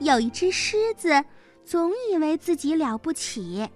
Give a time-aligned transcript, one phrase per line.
[0.00, 1.22] 有一只狮子，
[1.62, 3.68] 总以为自己了不起，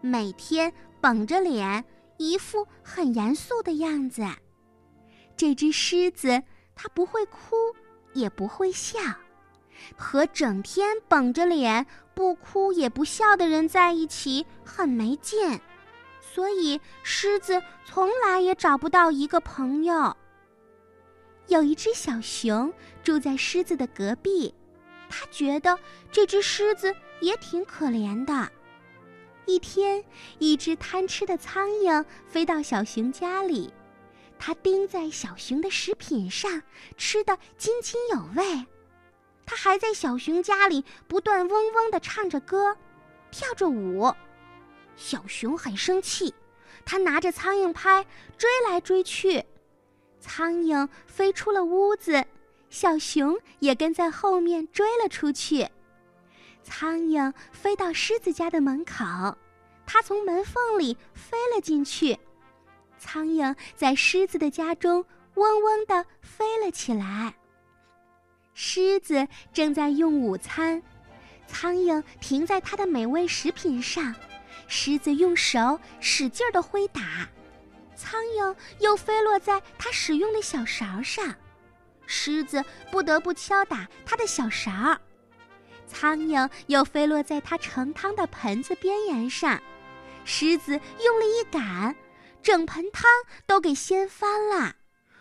[0.00, 1.84] 每天绷着脸，
[2.16, 4.26] 一副很严肃的样子。
[5.36, 6.42] 这只狮子，
[6.74, 7.54] 它不会哭，
[8.14, 8.98] 也不会笑，
[9.94, 15.60] 和整天绷着脸、不哭也不笑的人在一起很没劲，
[16.20, 20.16] 所以狮子从来也找不到一个朋友。
[21.48, 22.72] 有一只小熊
[23.04, 24.54] 住在狮子的隔壁。
[25.08, 25.78] 他觉得
[26.12, 28.50] 这只狮子也挺可怜的。
[29.46, 30.04] 一天，
[30.38, 33.72] 一只贪吃的苍蝇飞到小熊家里，
[34.38, 36.62] 它盯在小熊的食品上，
[36.96, 38.66] 吃得津津有味。
[39.46, 42.76] 它还在小熊家里不断嗡嗡地唱着歌，
[43.30, 44.12] 跳着舞。
[44.96, 46.34] 小熊很生气，
[46.84, 48.04] 它拿着苍蝇拍
[48.36, 49.42] 追来追去，
[50.20, 52.26] 苍蝇飞出了屋子。
[52.70, 55.68] 小熊也跟在后面追了出去，
[56.62, 59.04] 苍蝇飞到狮子家的门口，
[59.86, 62.18] 它从门缝里飞了进去。
[62.98, 67.34] 苍蝇在狮子的家中嗡嗡地飞了起来。
[68.54, 70.82] 狮子正在用午餐，
[71.46, 74.14] 苍蝇停在它的美味食品上，
[74.66, 77.28] 狮子用手使劲地挥打，
[77.94, 81.34] 苍蝇又飞落在它使用的小勺上。
[82.10, 84.98] 狮子不得不敲打它的小勺儿，
[85.86, 89.62] 苍蝇又飞落在它盛汤的盆子边沿上，
[90.24, 91.94] 狮子用力一赶，
[92.42, 93.04] 整盆汤
[93.46, 94.74] 都给掀翻了，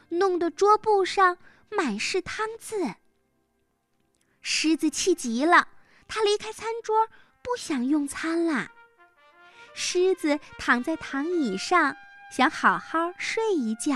[0.08, 1.38] 弄得桌布上
[1.70, 2.96] 满是汤渍。
[4.42, 5.68] 狮子气极了，
[6.08, 7.10] 它离开餐桌，
[7.44, 8.72] 不想用餐了。
[9.74, 11.98] 狮子躺在躺椅上，
[12.32, 13.92] 想好好睡一觉，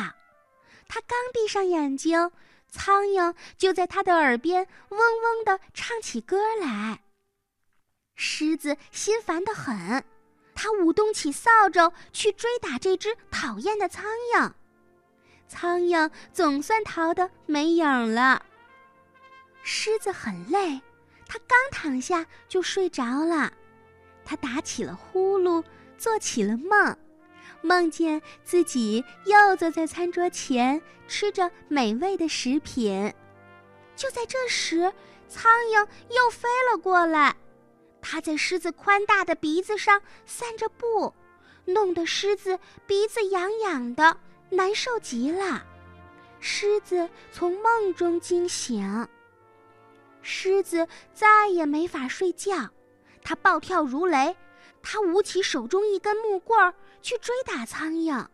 [0.89, 2.29] 它刚闭上眼睛。
[2.71, 7.01] 苍蝇就在他的耳边嗡嗡地唱起歌来。
[8.15, 10.03] 狮子心烦得很，
[10.55, 14.05] 它舞动起扫帚去追打这只讨厌的苍
[14.35, 14.51] 蝇。
[15.47, 18.45] 苍蝇总算逃得没影了。
[19.63, 20.81] 狮子很累，
[21.27, 23.51] 他刚躺下就睡着了。
[24.23, 25.63] 他打起了呼噜，
[25.97, 26.97] 做起了梦。
[27.61, 33.13] 梦见自己又坐在餐桌前吃着美味的食品，
[33.95, 34.91] 就在这时，
[35.27, 37.35] 苍蝇又飞了过来，
[38.01, 41.13] 它在狮子宽大的鼻子上散着步，
[41.65, 42.57] 弄得狮子
[42.87, 44.17] 鼻子痒痒的，
[44.49, 45.63] 难受极了。
[46.39, 49.07] 狮子从梦中惊醒，
[50.23, 52.69] 狮子再也没法睡觉，
[53.23, 54.35] 它暴跳如雷。
[54.83, 58.27] 他舞起手中一根木棍儿去追打苍蝇，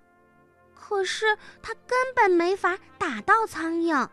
[0.73, 4.09] 可是他根本没法打到苍蝇，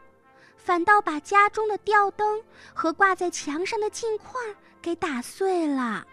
[0.56, 2.42] 反倒把家中的吊灯
[2.74, 4.42] 和挂在墙上的镜框
[4.82, 6.06] 给打碎了。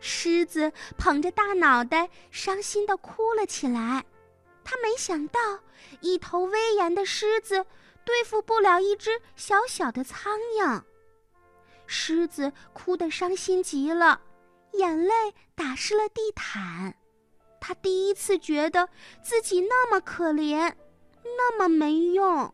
[0.00, 4.04] 狮子捧着大脑袋，伤心地哭了起来。
[4.62, 5.40] 他没想到，
[6.00, 7.64] 一头威严的狮子
[8.04, 10.82] 对付不了一只小小的苍蝇。
[11.86, 14.20] 狮子哭得伤心极了。
[14.76, 15.12] 眼泪
[15.54, 16.94] 打湿了地毯，
[17.60, 18.88] 他第一次觉得
[19.22, 20.72] 自己那么可怜，
[21.22, 22.52] 那么没用。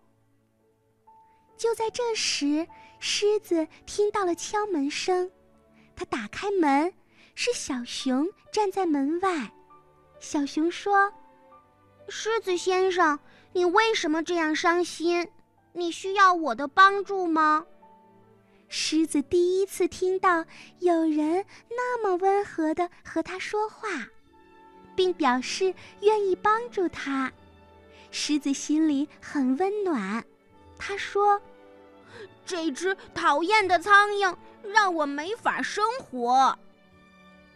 [1.56, 2.66] 就在这时，
[2.98, 5.30] 狮子听到了敲门声，
[5.94, 6.92] 他打开门，
[7.34, 9.50] 是小熊站在门外。
[10.18, 11.12] 小熊说
[12.08, 13.18] ：“狮子先生，
[13.52, 15.30] 你为什么这样伤心？
[15.72, 17.66] 你需要我的帮助吗？”
[18.92, 20.44] 狮子第一次听到
[20.80, 24.08] 有人那么温和的和它说话，
[24.96, 27.30] 并表示愿意帮助它，
[28.10, 30.24] 狮子心里很温暖。
[30.76, 31.40] 他说
[32.44, 34.34] ：“这只讨厌的苍蝇
[34.64, 36.58] 让我没法生活。”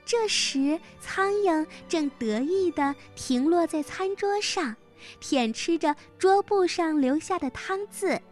[0.06, 4.76] 这时，苍蝇正得意地停落在餐桌上，
[5.18, 8.22] 舔吃着桌布上留下的汤渍。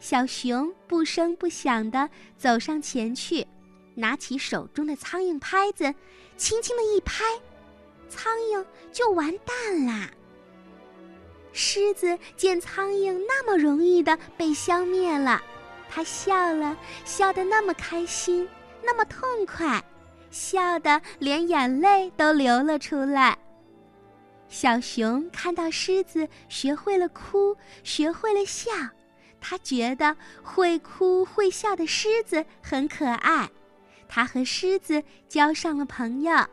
[0.00, 2.08] 小熊不声不响地
[2.38, 3.46] 走上前去，
[3.94, 5.94] 拿起手中的苍蝇拍子，
[6.38, 7.22] 轻轻的一拍，
[8.08, 10.10] 苍蝇就完蛋啦。
[11.52, 15.42] 狮子见苍蝇那么容易的被消灭了，
[15.90, 18.48] 它笑了笑得那么开心，
[18.82, 19.84] 那么痛快，
[20.30, 23.36] 笑得连眼泪都流了出来。
[24.48, 27.54] 小熊看到狮子学会了哭，
[27.84, 28.70] 学会了笑。
[29.40, 33.50] 他觉得会哭会笑的狮子很可爱，
[34.08, 36.46] 他和狮子交上了朋友。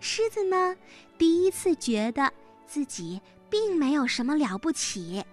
[0.00, 0.76] 狮子呢，
[1.18, 2.32] 第一次觉得
[2.66, 5.24] 自己并没有什么了不起，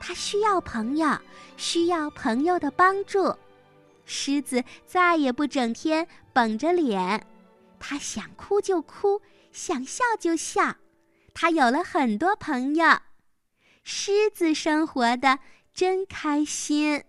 [0.00, 1.18] 他需要朋友，
[1.56, 3.34] 需要朋友的帮助。
[4.04, 7.26] 狮子再也不整天绷着脸，
[7.78, 9.20] 它想哭就哭，
[9.52, 10.76] 想笑就笑。
[11.34, 12.98] 它有了很多朋友，
[13.84, 15.38] 狮子生活的
[15.78, 17.04] 真开心。